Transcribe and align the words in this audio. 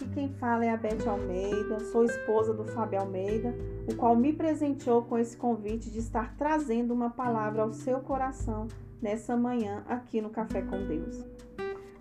Aqui 0.00 0.14
quem 0.14 0.28
fala 0.30 0.64
é 0.64 0.70
a 0.70 0.78
Beth 0.78 1.06
Almeida, 1.06 1.78
sou 1.92 2.04
esposa 2.04 2.54
do 2.54 2.64
Fábio 2.64 3.00
Almeida, 3.00 3.54
o 3.86 3.94
qual 3.94 4.16
me 4.16 4.32
presenteou 4.32 5.02
com 5.02 5.18
esse 5.18 5.36
convite 5.36 5.90
de 5.90 5.98
estar 5.98 6.34
trazendo 6.38 6.94
uma 6.94 7.10
palavra 7.10 7.60
ao 7.60 7.70
seu 7.74 8.00
coração 8.00 8.66
nessa 9.02 9.36
manhã 9.36 9.84
aqui 9.86 10.22
no 10.22 10.30
Café 10.30 10.62
com 10.62 10.86
Deus. 10.86 11.22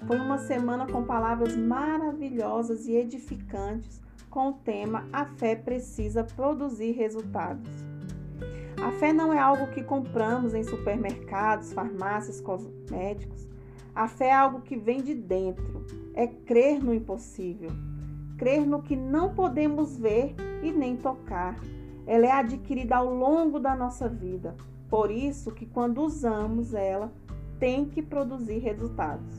Foi 0.07 0.17
uma 0.17 0.37
semana 0.37 0.87
com 0.87 1.03
palavras 1.03 1.57
maravilhosas 1.57 2.87
e 2.87 2.93
edificantes 2.93 4.01
com 4.29 4.47
o 4.47 4.53
tema 4.53 5.05
A 5.11 5.25
fé 5.25 5.53
precisa 5.53 6.23
produzir 6.23 6.91
resultados. 6.91 7.69
A 8.81 8.91
fé 8.91 9.11
não 9.11 9.33
é 9.33 9.39
algo 9.39 9.71
que 9.71 9.83
compramos 9.83 10.53
em 10.53 10.63
supermercados, 10.63 11.73
farmácias, 11.73 12.39
cosméticos. 12.39 13.45
A 13.93 14.07
fé 14.07 14.27
é 14.27 14.33
algo 14.33 14.61
que 14.61 14.77
vem 14.77 15.01
de 15.01 15.13
dentro, 15.13 15.85
é 16.13 16.25
crer 16.25 16.81
no 16.81 16.93
impossível, 16.93 17.69
crer 18.39 18.65
no 18.65 18.81
que 18.81 18.95
não 18.95 19.35
podemos 19.35 19.97
ver 19.97 20.33
e 20.63 20.71
nem 20.71 20.95
tocar. 20.95 21.59
Ela 22.07 22.25
é 22.25 22.31
adquirida 22.31 22.95
ao 22.95 23.13
longo 23.13 23.59
da 23.59 23.75
nossa 23.75 24.07
vida. 24.07 24.55
Por 24.89 25.11
isso 25.11 25.51
que 25.51 25.65
quando 25.65 26.01
usamos 26.01 26.73
ela, 26.73 27.11
tem 27.59 27.85
que 27.85 28.01
produzir 28.01 28.59
resultados. 28.59 29.37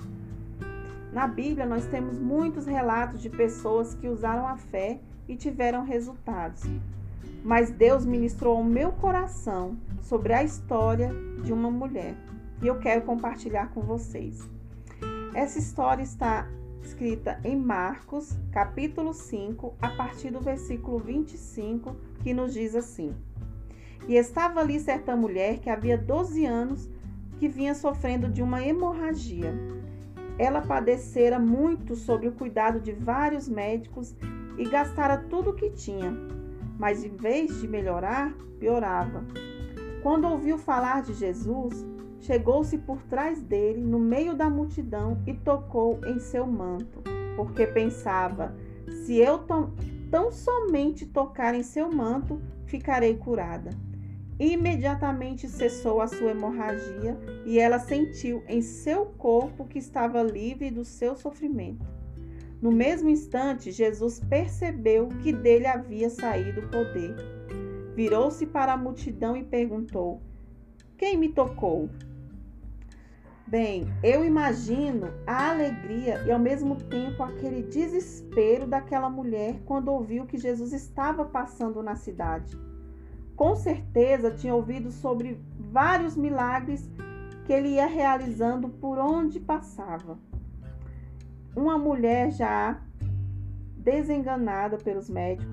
Na 1.12 1.26
Bíblia, 1.26 1.66
nós 1.66 1.86
temos 1.86 2.18
muitos 2.18 2.66
relatos 2.66 3.20
de 3.20 3.30
pessoas 3.30 3.94
que 3.94 4.06
usaram 4.06 4.46
a 4.46 4.56
fé 4.56 5.00
e 5.26 5.34
tiveram 5.34 5.84
resultados. 5.84 6.62
Mas 7.42 7.70
Deus 7.70 8.04
ministrou 8.04 8.58
ao 8.58 8.62
meu 8.62 8.92
coração 8.92 9.76
sobre 10.02 10.34
a 10.34 10.44
história 10.44 11.10
de 11.42 11.52
uma 11.52 11.70
mulher 11.70 12.14
e 12.62 12.66
eu 12.66 12.78
quero 12.78 13.02
compartilhar 13.02 13.70
com 13.70 13.80
vocês. 13.80 14.46
Essa 15.34 15.58
história 15.58 16.02
está 16.02 16.46
escrita 16.82 17.40
em 17.44 17.56
Marcos, 17.56 18.36
capítulo 18.50 19.12
5, 19.12 19.74
a 19.80 19.90
partir 19.90 20.30
do 20.30 20.40
versículo 20.40 20.98
25, 20.98 21.96
que 22.22 22.32
nos 22.32 22.52
diz 22.52 22.74
assim: 22.74 23.14
E 24.08 24.16
estava 24.16 24.60
ali 24.60 24.80
certa 24.80 25.16
mulher 25.16 25.58
que 25.58 25.70
havia 25.70 25.96
12 25.96 26.44
anos 26.46 26.90
que 27.38 27.48
vinha 27.48 27.74
sofrendo 27.74 28.28
de 28.28 28.42
uma 28.42 28.62
hemorragia. 28.62 29.54
Ela 30.38 30.62
padecera 30.62 31.38
muito 31.38 31.94
sob 31.94 32.28
o 32.28 32.32
cuidado 32.32 32.80
de 32.80 32.92
vários 32.92 33.48
médicos 33.48 34.14
e 34.56 34.64
gastara 34.64 35.16
tudo 35.16 35.50
o 35.50 35.54
que 35.54 35.70
tinha, 35.70 36.12
mas 36.78 37.04
em 37.04 37.16
vez 37.16 37.60
de 37.60 37.68
melhorar, 37.68 38.32
piorava. 38.58 39.24
Quando 40.02 40.26
ouviu 40.26 40.56
falar 40.56 41.02
de 41.02 41.12
Jesus, 41.12 41.86
chegou-se 42.20 42.76
por 42.78 43.02
trás 43.02 43.42
dele, 43.42 43.80
no 43.80 43.98
meio 43.98 44.34
da 44.34 44.48
multidão, 44.48 45.22
e 45.26 45.34
tocou 45.34 46.00
em 46.06 46.18
seu 46.18 46.46
manto, 46.46 47.02
porque 47.36 47.66
pensava: 47.66 48.54
se 49.04 49.16
eu 49.16 49.38
tão, 49.38 49.72
somente 50.30 51.06
tocar 51.06 51.54
em 51.54 51.62
seu 51.62 51.90
manto, 51.90 52.40
ficarei 52.66 53.16
curada. 53.16 53.70
Imediatamente 54.38 55.46
cessou 55.48 56.00
a 56.00 56.06
sua 56.06 56.30
hemorragia 56.30 57.18
e 57.44 57.58
ela 57.58 57.78
sentiu 57.78 58.42
em 58.48 58.62
seu 58.62 59.04
corpo 59.04 59.66
que 59.66 59.78
estava 59.78 60.22
livre 60.22 60.70
do 60.70 60.82
seu 60.82 61.14
sofrimento. 61.14 61.86
No 62.60 62.70
mesmo 62.70 63.08
instante, 63.10 63.70
Jesus 63.70 64.18
percebeu 64.18 65.08
que 65.22 65.32
dele 65.32 65.66
havia 65.66 66.08
saído 66.08 66.60
o 66.60 66.68
poder. 66.68 67.16
Virou-se 67.94 68.46
para 68.46 68.72
a 68.72 68.78
multidão 68.78 69.36
e 69.36 69.44
perguntou: 69.44 70.22
Quem 70.96 71.18
me 71.18 71.28
tocou? 71.28 71.90
Bem, 73.50 73.92
eu 74.00 74.24
imagino 74.24 75.08
a 75.26 75.50
alegria 75.50 76.22
e 76.24 76.30
ao 76.30 76.38
mesmo 76.38 76.76
tempo 76.76 77.20
aquele 77.20 77.64
desespero 77.64 78.64
daquela 78.64 79.10
mulher 79.10 79.60
quando 79.64 79.88
ouviu 79.88 80.24
que 80.24 80.38
Jesus 80.38 80.72
estava 80.72 81.24
passando 81.24 81.82
na 81.82 81.96
cidade. 81.96 82.56
Com 83.34 83.56
certeza 83.56 84.30
tinha 84.30 84.54
ouvido 84.54 84.92
sobre 84.92 85.36
vários 85.58 86.16
milagres 86.16 86.88
que 87.44 87.52
ele 87.52 87.70
ia 87.70 87.86
realizando 87.86 88.68
por 88.68 88.98
onde 88.98 89.40
passava. 89.40 90.16
Uma 91.56 91.76
mulher 91.76 92.30
já 92.30 92.80
desenganada 93.76 94.78
pelos 94.78 95.10
médicos, 95.10 95.52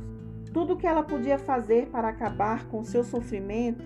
tudo 0.54 0.78
que 0.78 0.86
ela 0.86 1.02
podia 1.02 1.40
fazer 1.40 1.88
para 1.88 2.10
acabar 2.10 2.68
com 2.68 2.84
seu 2.84 3.04
sofrimento, 3.04 3.84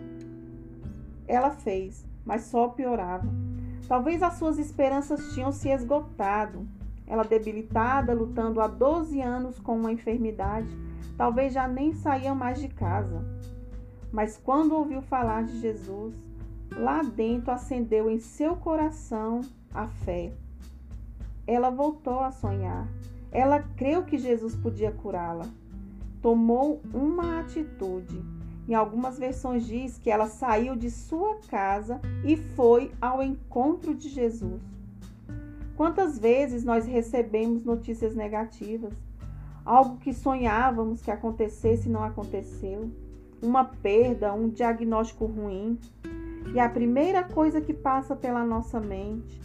ela 1.25 1.51
fez, 1.51 2.05
mas 2.25 2.41
só 2.41 2.67
piorava. 2.67 3.50
Talvez 3.91 4.23
as 4.23 4.35
suas 4.35 4.57
esperanças 4.57 5.33
tinham 5.33 5.51
se 5.51 5.67
esgotado. 5.67 6.65
Ela 7.05 7.25
debilitada, 7.25 8.13
lutando 8.13 8.61
há 8.61 8.67
12 8.67 9.19
anos 9.19 9.59
com 9.59 9.75
uma 9.75 9.91
enfermidade, 9.91 10.73
talvez 11.17 11.51
já 11.51 11.67
nem 11.67 11.93
saía 11.93 12.33
mais 12.33 12.61
de 12.61 12.69
casa. 12.69 13.21
Mas 14.09 14.37
quando 14.37 14.77
ouviu 14.77 15.01
falar 15.01 15.43
de 15.43 15.59
Jesus, 15.59 16.15
lá 16.73 17.03
dentro 17.03 17.51
acendeu 17.51 18.09
em 18.09 18.17
seu 18.17 18.55
coração 18.55 19.41
a 19.73 19.87
fé. 19.89 20.31
Ela 21.45 21.69
voltou 21.69 22.21
a 22.21 22.31
sonhar. 22.31 22.87
Ela 23.29 23.59
creu 23.75 24.05
que 24.05 24.17
Jesus 24.17 24.55
podia 24.55 24.93
curá-la. 24.93 25.47
Tomou 26.21 26.81
uma 26.93 27.41
atitude 27.41 28.23
em 28.67 28.73
algumas 28.73 29.17
versões 29.17 29.65
diz 29.65 29.97
que 29.97 30.09
ela 30.09 30.27
saiu 30.27 30.75
de 30.75 30.89
sua 30.89 31.37
casa 31.49 31.99
e 32.23 32.37
foi 32.37 32.91
ao 33.01 33.21
encontro 33.21 33.93
de 33.93 34.09
Jesus. 34.09 34.61
Quantas 35.75 36.19
vezes 36.19 36.63
nós 36.63 36.85
recebemos 36.85 37.63
notícias 37.63 38.15
negativas? 38.15 38.93
Algo 39.65 39.97
que 39.97 40.13
sonhávamos 40.13 41.01
que 41.01 41.11
acontecesse 41.11 41.89
e 41.89 41.91
não 41.91 42.03
aconteceu, 42.03 42.91
uma 43.41 43.63
perda, 43.63 44.33
um 44.33 44.47
diagnóstico 44.47 45.25
ruim. 45.25 45.79
E 46.53 46.59
a 46.59 46.69
primeira 46.69 47.23
coisa 47.23 47.61
que 47.61 47.73
passa 47.73 48.15
pela 48.15 48.43
nossa 48.45 48.79
mente 48.79 49.41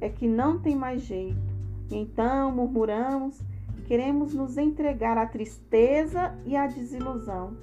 é 0.00 0.08
que 0.08 0.26
não 0.26 0.58
tem 0.58 0.76
mais 0.76 1.02
jeito. 1.02 1.38
Então 1.90 2.52
murmuramos, 2.52 3.40
queremos 3.86 4.34
nos 4.34 4.58
entregar 4.58 5.16
à 5.16 5.26
tristeza 5.26 6.34
e 6.44 6.54
à 6.56 6.66
desilusão. 6.66 7.56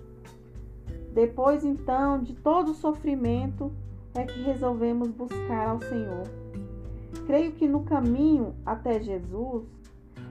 Depois 1.16 1.64
então 1.64 2.22
de 2.22 2.34
todo 2.34 2.72
o 2.72 2.76
sofrimento 2.76 3.72
é 4.14 4.26
que 4.26 4.42
resolvemos 4.42 5.10
buscar 5.12 5.70
ao 5.70 5.80
Senhor. 5.80 6.28
Creio 7.26 7.54
que 7.54 7.70
no 7.70 7.86
caminho 7.86 8.54
até 8.66 9.00
Jesus, 9.00 9.64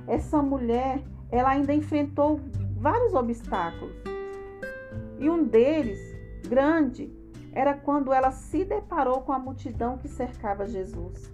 essa 0.06 0.42
mulher, 0.42 1.02
ela 1.30 1.48
ainda 1.48 1.72
enfrentou 1.72 2.38
vários 2.76 3.14
obstáculos. 3.14 3.94
E 5.18 5.30
um 5.30 5.44
deles, 5.44 5.98
grande, 6.46 7.10
era 7.50 7.72
quando 7.72 8.12
ela 8.12 8.30
se 8.30 8.62
deparou 8.62 9.22
com 9.22 9.32
a 9.32 9.38
multidão 9.38 9.96
que 9.96 10.06
cercava 10.06 10.66
Jesus. 10.66 11.32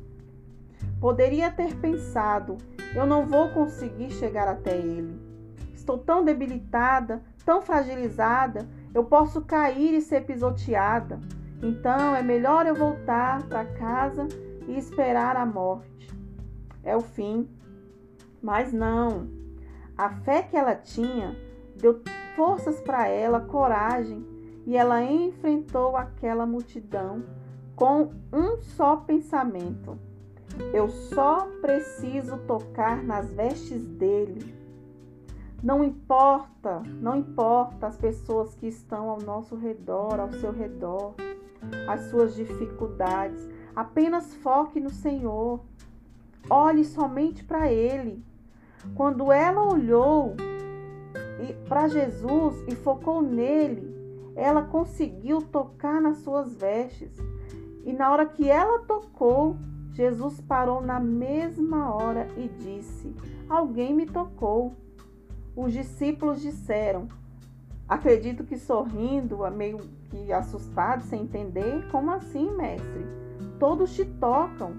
Poderia 1.01 1.51
ter 1.51 1.75
pensado: 1.75 2.57
eu 2.95 3.05
não 3.05 3.27
vou 3.27 3.49
conseguir 3.49 4.13
chegar 4.13 4.47
até 4.47 4.77
ele. 4.77 5.19
Estou 5.75 5.99
tão 5.99 6.25
debilitada, 6.25 7.21
tão 7.45 7.61
fragilizada 7.61 8.65
eu 8.95 9.05
posso 9.05 9.43
cair 9.43 9.95
e 9.95 10.01
ser 10.01 10.25
pisoteada. 10.25 11.21
Então 11.63 12.15
é 12.15 12.23
melhor 12.23 12.67
eu 12.67 12.75
voltar 12.75 13.43
para 13.47 13.65
casa 13.65 14.27
e 14.67 14.77
esperar 14.77 15.37
a 15.37 15.47
morte. 15.47 16.11
É 16.83 16.97
o 16.97 17.01
fim. 17.01 17.49
Mas 18.43 18.73
não. 18.73 19.29
A 19.97 20.09
fé 20.09 20.43
que 20.43 20.57
ela 20.57 20.75
tinha 20.75 21.37
deu 21.77 22.01
forças 22.35 22.81
para 22.81 23.07
ela, 23.07 23.41
coragem, 23.41 24.25
e 24.67 24.77
ela 24.77 25.03
enfrentou 25.03 25.97
aquela 25.97 26.47
multidão 26.47 27.23
com 27.77 28.11
um 28.33 28.61
só 28.61 28.97
pensamento: 28.97 29.99
eu 30.73 30.89
só 30.89 31.47
preciso 31.61 32.39
tocar 32.39 33.03
nas 33.03 33.33
vestes 33.33 33.85
dele 33.85 34.60
não 35.63 35.85
importa, 35.85 36.83
não 37.01 37.17
importa 37.17 37.87
as 37.87 37.97
pessoas 37.97 38.55
que 38.55 38.67
estão 38.67 39.11
ao 39.11 39.21
nosso 39.21 39.57
redor, 39.57 40.19
ao 40.19 40.33
seu 40.33 40.53
redor, 40.53 41.15
as 41.87 42.03
suas 42.11 42.35
dificuldades. 42.35 43.49
Apenas 43.77 44.35
foque 44.37 44.81
no 44.81 44.91
Senhor. 44.91 45.61
Olhe 46.49 46.85
somente 46.85 47.45
para 47.45 47.71
Ele. 47.71 48.25
Quando 48.95 49.31
ela 49.31 49.63
olhou 49.63 50.35
para 51.69 51.89
Jesus 51.89 52.65
e 52.67 52.75
focou 52.75 53.21
nele, 53.23 53.95
ela 54.35 54.63
conseguiu 54.63 55.43
tocar 55.43 56.01
nas 56.01 56.19
suas 56.19 56.55
vestes. 56.55 57.11
E 57.85 57.93
na 57.93 58.11
hora 58.11 58.27
que 58.27 58.49
ela 58.49 58.81
tocou, 58.81 59.57
Jesus 59.93 60.41
parou 60.41 60.81
na 60.81 60.99
mesma 60.99 61.95
hora 61.95 62.27
e 62.37 62.49
disse: 62.49 63.15
Alguém 63.49 63.95
me 63.95 64.07
tocou. 64.07 64.75
Os 65.57 65.73
discípulos 65.73 66.41
disseram, 66.41 67.09
acredito 67.89 68.45
que 68.45 68.57
sorrindo, 68.57 69.39
meio 69.51 69.79
que 70.11 70.33
assustados, 70.33 71.07
sem 71.07 71.23
entender, 71.23 71.89
como 71.91 72.11
assim, 72.11 72.51
mestre? 72.57 73.05
Todos 73.59 73.95
te 73.95 74.05
tocam. 74.05 74.73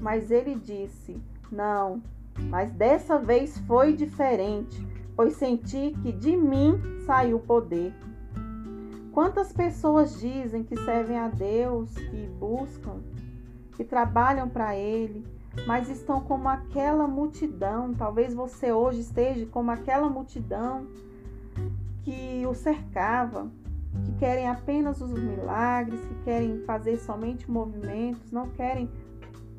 Mas 0.00 0.30
ele 0.30 0.54
disse: 0.54 1.16
Não, 1.50 2.02
Mas 2.50 2.72
dessa 2.72 3.18
vez 3.18 3.58
foi 3.60 3.92
diferente, 3.92 4.84
pois 5.14 5.36
senti 5.36 5.94
que 6.02 6.12
de 6.12 6.36
mim 6.36 6.80
saiu 7.06 7.36
o 7.36 7.40
poder. 7.40 7.94
Quantas 9.12 9.52
pessoas 9.52 10.18
dizem 10.18 10.64
que 10.64 10.76
servem 10.76 11.16
a 11.16 11.28
Deus, 11.28 11.94
que 11.94 12.26
buscam, 12.40 13.00
que 13.76 13.84
trabalham 13.84 14.48
para 14.48 14.76
Ele, 14.76 15.24
mas 15.66 15.88
estão 15.88 16.20
como 16.20 16.48
aquela 16.48 17.06
multidão. 17.06 17.94
Talvez 17.94 18.34
você 18.34 18.72
hoje 18.72 19.00
esteja 19.00 19.46
como 19.46 19.70
aquela 19.70 20.08
multidão 20.08 20.86
que 22.02 22.44
o 22.46 22.54
cercava, 22.54 23.50
que 24.04 24.12
querem 24.14 24.48
apenas 24.48 25.00
os 25.00 25.12
milagres, 25.12 26.00
que 26.00 26.14
querem 26.24 26.60
fazer 26.64 26.98
somente 26.98 27.50
movimentos, 27.50 28.30
não 28.30 28.50
querem 28.50 28.90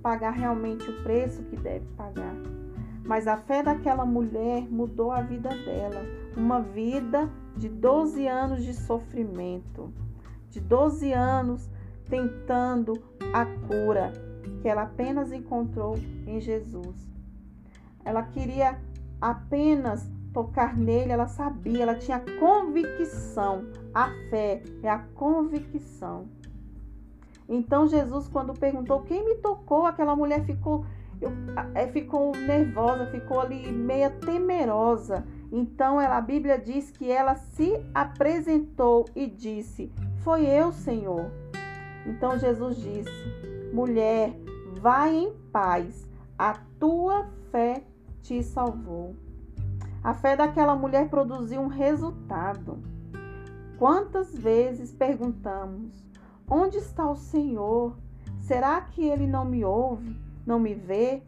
pagar 0.01 0.31
realmente 0.31 0.87
o 0.89 1.03
preço 1.03 1.41
que 1.43 1.55
deve 1.55 1.85
pagar. 1.97 2.35
Mas 3.03 3.27
a 3.27 3.37
fé 3.37 3.63
daquela 3.63 4.05
mulher 4.05 4.67
mudou 4.69 5.11
a 5.11 5.21
vida 5.21 5.49
dela, 5.49 6.01
uma 6.35 6.59
vida 6.59 7.29
de 7.55 7.69
12 7.69 8.27
anos 8.27 8.63
de 8.63 8.73
sofrimento, 8.73 9.91
de 10.49 10.59
12 10.59 11.11
anos 11.11 11.69
tentando 12.07 12.93
a 13.33 13.45
cura 13.45 14.11
que 14.61 14.67
ela 14.67 14.83
apenas 14.83 15.31
encontrou 15.31 15.95
em 16.25 16.39
Jesus. 16.39 16.95
Ela 18.03 18.23
queria 18.23 18.79
apenas 19.19 20.07
tocar 20.33 20.75
nele, 20.75 21.11
ela 21.11 21.27
sabia, 21.27 21.83
ela 21.83 21.95
tinha 21.95 22.19
convicção. 22.39 23.65
A 23.93 24.09
fé 24.29 24.61
é 24.83 24.89
a 24.89 24.99
convicção. 24.99 26.27
Então 27.47 27.87
Jesus, 27.87 28.27
quando 28.27 28.53
perguntou 28.53 29.01
quem 29.03 29.23
me 29.23 29.35
tocou, 29.35 29.85
aquela 29.85 30.15
mulher 30.15 30.43
ficou, 30.45 30.85
eu, 31.21 31.31
é, 31.73 31.87
ficou 31.87 32.35
nervosa, 32.35 33.05
ficou 33.07 33.39
ali 33.39 33.71
meia 33.71 34.09
temerosa. 34.09 35.25
Então 35.51 36.01
ela, 36.01 36.17
a 36.17 36.21
Bíblia 36.21 36.57
diz 36.57 36.91
que 36.91 37.09
ela 37.09 37.35
se 37.35 37.79
apresentou 37.93 39.05
e 39.15 39.27
disse: 39.27 39.91
Foi 40.17 40.45
eu, 40.45 40.73
Senhor. 40.73 41.31
Então 42.05 42.37
Jesus 42.37 42.77
disse: 42.77 43.54
Mulher, 43.75 44.33
vai 44.79 45.13
em 45.13 45.33
paz, 45.51 46.07
a 46.39 46.53
tua 46.79 47.25
fé 47.51 47.83
te 48.21 48.41
salvou. 48.41 49.17
A 50.01 50.13
fé 50.13 50.37
daquela 50.37 50.77
mulher 50.77 51.09
produziu 51.09 51.59
um 51.59 51.67
resultado. 51.67 52.79
Quantas 53.77 54.33
vezes 54.33 54.93
perguntamos: 54.93 55.91
onde 56.49 56.77
está 56.77 57.05
o 57.11 57.17
Senhor? 57.17 57.97
Será 58.39 58.79
que 58.79 59.03
ele 59.03 59.27
não 59.27 59.43
me 59.43 59.65
ouve, 59.65 60.17
não 60.45 60.57
me 60.57 60.73
vê, 60.73 61.21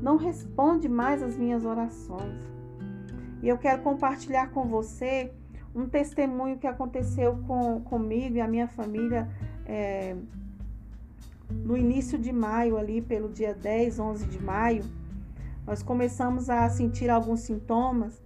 não 0.00 0.16
responde 0.16 0.88
mais 0.88 1.22
às 1.22 1.36
minhas 1.36 1.66
orações? 1.66 2.40
E 3.42 3.48
eu 3.48 3.58
quero 3.58 3.82
compartilhar 3.82 4.52
com 4.52 4.64
você 4.64 5.34
um 5.74 5.86
testemunho 5.86 6.56
que 6.56 6.66
aconteceu 6.66 7.36
com, 7.46 7.82
comigo 7.82 8.36
e 8.36 8.40
a 8.40 8.48
minha 8.48 8.68
família 8.68 9.28
é, 9.66 10.16
no 11.50 11.76
início 11.76 12.18
de 12.18 12.32
maio, 12.32 12.76
ali 12.76 13.00
pelo 13.00 13.28
dia 13.28 13.54
10, 13.54 13.98
11 13.98 14.26
de 14.26 14.42
maio 14.42 14.84
nós 15.70 15.84
começamos 15.84 16.50
a 16.50 16.68
sentir 16.68 17.08
alguns 17.10 17.40
sintomas, 17.42 18.20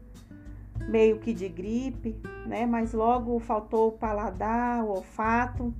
meio 0.88 1.19
que 1.19 1.35
de 1.35 1.47
gripe, 1.47 2.17
né? 2.47 2.65
Mas 2.65 2.94
logo 2.94 3.38
faltou 3.38 3.88
o 3.88 3.93
paladar, 3.93 4.82
o 4.82 4.88
olfato. 4.88 5.75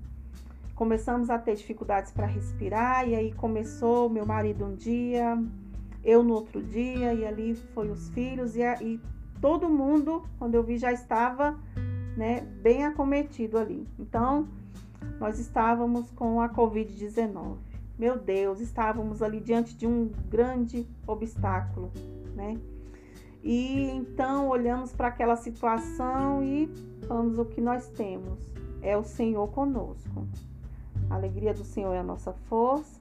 Começamos 0.75 1.31
a 1.31 1.39
ter 1.39 1.55
dificuldades 1.55 2.13
para 2.13 2.27
respirar 2.27 3.09
e 3.09 3.15
aí 3.15 3.33
começou 3.33 4.11
meu 4.11 4.27
marido 4.27 4.67
um 4.67 4.75
dia, 4.75 5.43
eu 6.03 6.23
no 6.23 6.35
outro 6.35 6.63
dia 6.63 7.15
e 7.15 7.25
ali 7.25 7.55
foi 7.73 7.89
os 7.91 8.11
filhos 8.11 8.57
e, 8.57 8.61
e 8.83 9.01
todo 9.41 9.67
mundo, 9.67 10.23
quando 10.39 10.57
eu 10.57 10.63
vi, 10.63 10.77
já 10.77 10.93
estava, 10.93 11.59
né, 12.15 12.43
bem 12.61 12.85
acometido 12.85 13.57
ali. 13.57 13.89
Então, 13.99 14.49
nós 15.21 15.39
estávamos 15.39 16.11
com 16.11 16.41
a 16.41 16.49
Covid-19. 16.49 17.57
Meu 17.99 18.19
Deus, 18.19 18.61
estávamos 18.61 19.23
ali 19.23 19.41
diante 19.41 19.77
de 19.77 19.87
um 19.87 20.11
grande 20.29 20.87
obstáculo, 21.07 21.93
né? 22.35 22.59
E 23.43 23.91
então 23.91 24.49
olhamos 24.49 24.93
para 24.93 25.09
aquela 25.09 25.37
situação 25.37 26.43
e 26.43 26.69
falamos 27.07 27.39
o 27.39 27.45
que 27.45 27.61
nós 27.61 27.89
temos 27.89 28.55
é 28.85 28.97
o 28.97 29.03
Senhor 29.03 29.49
conosco. 29.49 30.27
A 31.09 31.15
alegria 31.15 31.55
do 31.55 31.65
Senhor 31.65 31.93
é 31.95 31.99
a 31.99 32.03
nossa 32.03 32.33
força, 32.33 33.01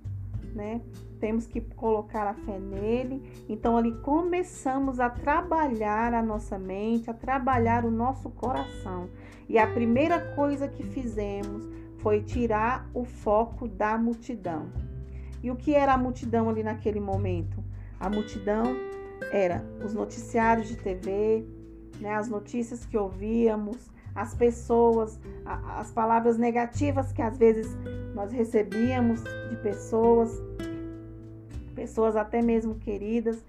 né? 0.55 0.81
Temos 1.19 1.45
que 1.45 1.59
colocar 1.59 2.25
a 2.25 2.33
fé 2.33 2.57
nele. 2.57 3.21
Então 3.49 3.77
ali 3.77 3.91
começamos 3.99 4.99
a 4.99 5.09
trabalhar 5.09 6.13
a 6.13 6.23
nossa 6.23 6.57
mente, 6.57 7.09
a 7.09 7.13
trabalhar 7.13 7.85
o 7.85 7.91
nosso 7.91 8.29
coração. 8.29 9.09
E 9.47 9.57
a 9.57 9.67
primeira 9.67 10.33
coisa 10.35 10.67
que 10.67 10.83
fizemos 10.83 11.67
foi 12.03 12.21
tirar 12.21 12.87
o 12.93 13.05
foco 13.05 13.65
da 13.65 13.97
multidão. 13.97 14.69
E 15.41 15.49
o 15.49 15.55
que 15.55 15.73
era 15.73 15.93
a 15.93 15.97
multidão 15.97 16.49
ali 16.49 16.61
naquele 16.61 16.99
momento? 16.99 17.63
A 17.97 18.09
multidão 18.09 18.75
era 19.31 19.63
os 19.83 19.93
noticiários 19.93 20.67
de 20.67 20.75
TV, 20.75 21.45
né, 22.01 22.13
as 22.13 22.27
notícias 22.27 22.85
que 22.85 22.97
ouvíamos, 22.97 23.89
as 24.13 24.35
pessoas, 24.35 25.17
a, 25.45 25.79
as 25.79 25.91
palavras 25.91 26.37
negativas 26.37 27.13
que 27.13 27.21
às 27.21 27.37
vezes 27.37 27.75
nós 28.13 28.31
recebíamos 28.33 29.23
de 29.49 29.55
pessoas, 29.63 30.41
pessoas 31.73 32.17
até 32.17 32.41
mesmo 32.41 32.75
queridas, 32.75 33.43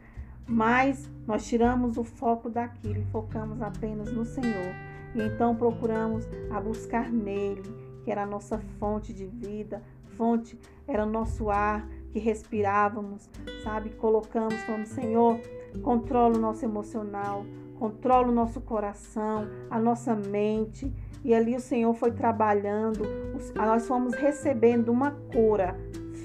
mas 0.47 1.11
nós 1.27 1.45
tiramos 1.45 1.97
o 1.97 2.05
foco 2.05 2.49
daquilo 2.49 3.01
e 3.01 3.05
focamos 3.07 3.61
apenas 3.61 4.13
no 4.13 4.25
Senhor. 4.25 4.75
E 5.15 5.23
então 5.23 5.55
procuramos 5.55 6.27
a 6.51 6.61
buscar 6.61 7.11
nele, 7.11 7.63
que 8.05 8.11
era 8.11 8.23
a 8.23 8.27
nossa 8.27 8.59
fonte 8.79 9.13
de 9.13 9.27
vida, 9.27 9.83
fonte 10.17 10.59
era 10.87 11.05
o 11.05 11.11
nosso 11.11 11.51
ar 11.51 11.89
que 12.11 12.19
respirávamos, 12.19 13.29
sabe? 13.63 13.91
Colocamos, 13.91 14.55
falando, 14.63 14.87
Senhor, 14.87 15.41
controla 15.83 16.37
o 16.37 16.41
nosso 16.41 16.65
emocional, 16.65 17.45
controla 17.79 18.29
o 18.29 18.33
nosso 18.33 18.61
coração, 18.61 19.49
a 19.71 19.79
nossa 19.79 20.15
mente. 20.15 20.93
E 21.25 21.35
ali 21.35 21.57
o 21.57 21.61
Senhor 21.61 21.93
foi 21.95 22.13
trabalhando, 22.13 23.03
nós 23.55 23.87
fomos 23.89 24.15
recebendo 24.15 24.91
uma 24.91 25.11
cura 25.33 25.75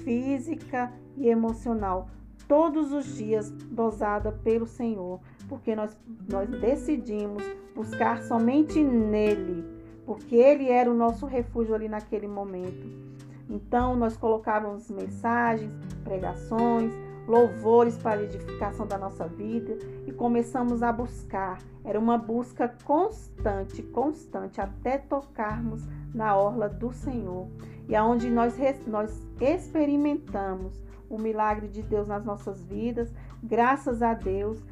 física 0.04 0.92
e 1.16 1.28
emocional 1.28 2.08
todos 2.46 2.92
os 2.92 3.16
dias 3.16 3.50
dosada 3.50 4.30
pelo 4.30 4.66
Senhor, 4.66 5.20
porque 5.48 5.74
nós, 5.74 5.96
nós 6.28 6.48
decidimos 6.50 7.42
buscar 7.74 8.20
somente 8.22 8.82
nele 8.82 9.79
porque 10.04 10.34
ele 10.36 10.68
era 10.68 10.90
o 10.90 10.94
nosso 10.94 11.26
refúgio 11.26 11.74
ali 11.74 11.88
naquele 11.88 12.26
momento. 12.26 12.86
Então, 13.48 13.96
nós 13.96 14.16
colocávamos 14.16 14.90
mensagens, 14.90 15.72
pregações, 16.04 16.92
louvores 17.26 17.96
para 17.98 18.20
a 18.20 18.22
edificação 18.24 18.86
da 18.86 18.96
nossa 18.96 19.26
vida 19.26 19.76
e 20.06 20.12
começamos 20.12 20.82
a 20.82 20.92
buscar. 20.92 21.58
Era 21.84 21.98
uma 21.98 22.16
busca 22.16 22.72
constante, 22.84 23.82
constante, 23.82 24.60
até 24.60 24.98
tocarmos 24.98 25.82
na 26.14 26.36
orla 26.36 26.68
do 26.68 26.92
Senhor. 26.92 27.48
E 27.88 27.96
aonde 27.96 28.30
nós, 28.30 28.56
nós 28.86 29.20
experimentamos 29.40 30.82
o 31.08 31.18
milagre 31.18 31.66
de 31.66 31.82
Deus 31.82 32.06
nas 32.06 32.24
nossas 32.24 32.62
vidas, 32.62 33.12
graças 33.42 34.00
a 34.00 34.14
Deus, 34.14 34.62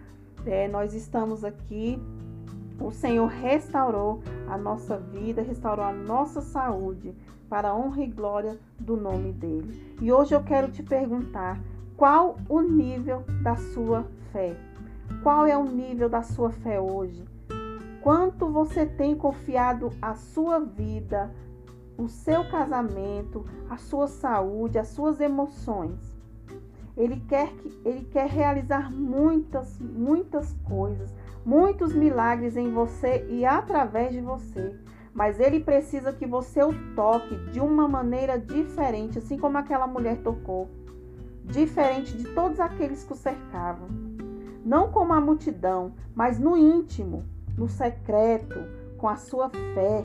é, 0.47 0.69
nós 0.69 0.95
estamos 0.95 1.45
aqui 1.45 2.01
o 2.81 2.93
Senhor 2.93 3.27
restaurou 3.27 4.23
a 4.51 4.57
nossa 4.57 4.97
vida, 4.97 5.43
restaurou 5.43 5.85
a 5.85 5.93
nossa 5.93 6.41
saúde 6.41 7.15
para 7.49 7.69
a 7.69 7.77
honra 7.77 8.03
e 8.03 8.07
glória 8.07 8.59
do 8.79 8.97
nome 8.97 9.33
dele. 9.33 9.97
E 10.01 10.13
hoje 10.13 10.35
eu 10.35 10.43
quero 10.43 10.71
te 10.71 10.83
perguntar: 10.83 11.61
qual 11.97 12.37
o 12.49 12.61
nível 12.61 13.25
da 13.43 13.57
sua 13.57 14.05
fé? 14.33 14.57
Qual 15.23 15.47
é 15.47 15.57
o 15.57 15.65
nível 15.65 16.09
da 16.09 16.23
sua 16.23 16.51
fé 16.51 16.81
hoje? 16.81 17.25
Quanto 18.03 18.47
você 18.47 18.87
tem 18.87 19.15
confiado 19.17 19.91
a 20.01 20.15
sua 20.15 20.61
vida, 20.61 21.35
o 21.97 22.09
seu 22.09 22.49
casamento, 22.49 23.45
a 23.69 23.77
sua 23.77 24.07
saúde, 24.07 24.79
as 24.79 24.89
suas 24.89 25.21
emoções? 25.21 26.17
Ele 26.97 27.21
quer 27.29 27.53
que 27.55 27.81
ele 27.85 28.05
quer 28.05 28.29
realizar 28.29 28.93
muitas, 28.93 29.79
muitas 29.79 30.53
coisas, 30.65 31.13
muitos 31.49 31.95
milagres 31.95 32.59
em 32.59 32.71
você 32.71 33.27
e 33.31 33.47
através 33.47 34.13
de 34.13 34.21
você. 34.21 34.79
Mas 35.15 35.41
ele 35.41 35.59
precisa 35.61 36.13
que 36.13 36.27
você 36.27 36.63
o 36.63 36.75
toque 36.95 37.37
de 37.51 37.59
uma 37.59 37.89
maneira 37.89 38.39
diferente, 38.39 39.19
assim 39.19 39.39
como 39.39 39.57
aquela 39.57 39.87
mulher 39.87 40.19
tocou. 40.19 40.69
Diferente 41.43 42.15
de 42.15 42.25
todos 42.35 42.61
aqueles 42.61 43.03
que 43.03 43.15
o 43.15 43.17
cercavam. 43.17 43.89
Não 44.63 44.93
como 44.93 45.15
a 45.15 45.23
multidão, 45.23 45.95
mas 46.15 46.39
no 46.39 46.55
íntimo, 46.55 47.25
no 47.57 47.67
secreto, 47.67 48.61
com 48.99 49.09
a 49.09 49.17
sua 49.17 49.49
fé, 49.49 50.03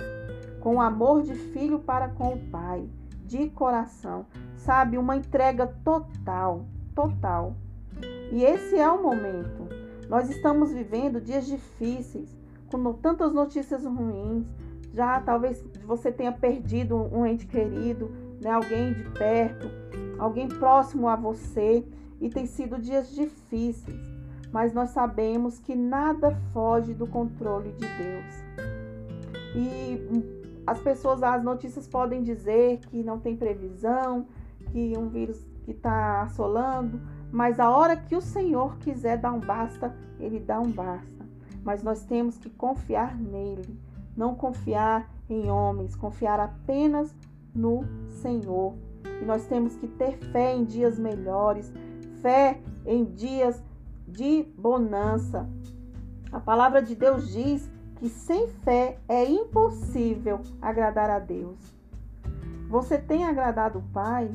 com 0.61 0.77
o 0.77 0.81
amor 0.81 1.23
de 1.23 1.35
filho 1.35 1.79
para 1.79 2.07
com 2.07 2.35
o 2.35 2.39
Pai, 2.49 2.87
de 3.25 3.49
coração. 3.49 4.25
Sabe, 4.55 4.97
uma 4.97 5.17
entrega 5.17 5.67
total, 5.83 6.65
total. 6.95 7.57
E 8.31 8.45
esse 8.45 8.79
é 8.79 8.89
o 8.89 9.03
momento. 9.03 9.82
Nós 10.09 10.29
estamos 10.29 10.71
vivendo 10.71 11.21
dias 11.21 11.45
difíceis, 11.45 12.29
com 12.69 12.93
tantas 12.93 13.33
notícias 13.33 13.85
ruins. 13.85 14.45
Já 14.93 15.19
talvez 15.21 15.63
você 15.85 16.11
tenha 16.11 16.31
perdido 16.31 16.95
um 16.95 17.25
ente 17.25 17.47
querido, 17.47 18.11
né? 18.41 18.51
alguém 18.51 18.93
de 18.93 19.03
perto, 19.11 19.69
alguém 20.19 20.47
próximo 20.47 21.07
a 21.07 21.15
você, 21.15 21.83
e 22.21 22.29
tem 22.29 22.45
sido 22.45 22.77
dias 22.77 23.13
difíceis. 23.13 24.13
Mas 24.51 24.73
nós 24.73 24.91
sabemos 24.91 25.57
que 25.59 25.75
nada 25.75 26.31
foge 26.53 26.93
do 26.93 27.07
controle 27.07 27.71
de 27.71 27.87
Deus. 27.87 28.43
E 29.55 30.43
as 30.65 30.79
pessoas, 30.79 31.21
as 31.23 31.43
notícias 31.43 31.87
podem 31.87 32.23
dizer 32.23 32.79
que 32.87 33.03
não 33.03 33.19
tem 33.19 33.35
previsão, 33.35 34.27
que 34.71 34.95
um 34.97 35.09
vírus 35.09 35.43
que 35.63 35.71
está 35.71 36.21
assolando, 36.21 37.01
mas 37.33 37.59
a 37.59 37.67
hora 37.67 37.97
que 37.97 38.15
o 38.15 38.21
Senhor 38.21 38.77
quiser 38.77 39.17
dar 39.17 39.33
um 39.33 39.39
basta, 39.39 39.91
Ele 40.19 40.39
dá 40.39 40.59
um 40.59 40.69
basta. 40.69 41.25
Mas 41.63 41.81
nós 41.81 42.05
temos 42.05 42.37
que 42.37 42.47
confiar 42.47 43.17
nele, 43.17 43.75
não 44.15 44.35
confiar 44.35 45.09
em 45.27 45.49
homens, 45.49 45.95
confiar 45.95 46.39
apenas 46.39 47.11
no 47.55 47.85
Senhor. 48.21 48.75
E 49.19 49.25
nós 49.25 49.47
temos 49.47 49.75
que 49.75 49.87
ter 49.87 50.15
fé 50.31 50.53
em 50.53 50.63
dias 50.63 50.99
melhores, 50.99 51.73
fé 52.21 52.61
em 52.85 53.03
dias 53.03 53.63
de 54.07 54.43
bonança. 54.55 55.49
A 56.31 56.39
palavra 56.39 56.83
de 56.83 56.93
Deus 56.93 57.29
diz 57.29 57.67
que 57.95 58.09
sem 58.09 58.47
fé 58.47 58.99
é 59.09 59.25
impossível 59.25 60.39
agradar 60.61 61.09
a 61.09 61.17
Deus. 61.17 61.57
Você 62.69 62.95
tem 62.95 63.25
agradado 63.25 63.79
o 63.79 63.91
Pai? 63.91 64.29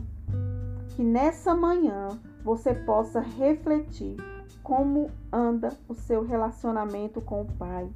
Que 0.96 1.04
nessa 1.04 1.54
manhã 1.54 2.08
você 2.42 2.74
possa 2.74 3.20
refletir 3.20 4.16
como 4.62 5.10
anda 5.32 5.76
o 5.88 5.94
seu 5.94 6.24
relacionamento 6.24 7.20
com 7.20 7.42
o 7.42 7.52
Pai. 7.52 7.88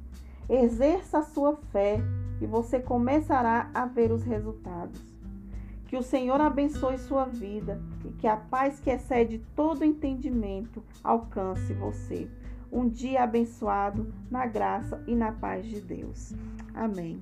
Exerça 0.49 1.19
a 1.19 1.23
sua 1.23 1.55
fé 1.71 1.99
e 2.41 2.45
você 2.45 2.79
começará 2.79 3.69
a 3.73 3.85
ver 3.85 4.11
os 4.11 4.23
resultados. 4.23 4.99
Que 5.87 5.95
o 5.95 6.01
Senhor 6.01 6.41
abençoe 6.41 6.97
sua 6.97 7.25
vida 7.25 7.79
e 8.03 8.09
que 8.13 8.27
a 8.27 8.35
paz 8.35 8.79
que 8.79 8.89
excede 8.89 9.39
todo 9.55 9.85
entendimento 9.85 10.83
alcance 11.03 11.71
você. 11.73 12.27
Um 12.71 12.89
dia 12.89 13.23
abençoado 13.23 14.11
na 14.31 14.47
graça 14.47 15.03
e 15.05 15.13
na 15.13 15.31
paz 15.31 15.67
de 15.67 15.79
Deus. 15.79 16.33
Amém. 16.73 17.21